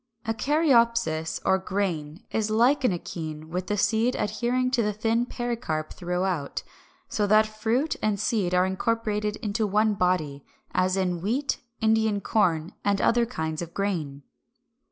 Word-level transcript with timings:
=A 0.25 0.33
Caryopsis, 0.33 1.39
or 1.45 1.59
Grain=, 1.59 2.23
is 2.31 2.49
like 2.49 2.83
an 2.83 2.91
akene 2.91 3.49
with 3.49 3.67
the 3.67 3.77
seed 3.77 4.15
adhering 4.15 4.71
to 4.71 4.81
the 4.81 4.93
thin 4.93 5.27
pericarp 5.27 5.93
throughout, 5.93 6.63
so 7.07 7.27
that 7.27 7.45
fruit 7.45 7.95
and 8.01 8.19
seed 8.19 8.55
are 8.55 8.65
incorporated 8.65 9.35
into 9.43 9.67
one 9.67 9.93
body; 9.93 10.43
as 10.73 10.97
in 10.97 11.21
wheat, 11.21 11.59
Indian 11.81 12.19
corn, 12.19 12.73
and 12.83 12.99
other 12.99 13.27
kinds 13.27 13.61
of 13.61 13.75
grain. 13.75 14.23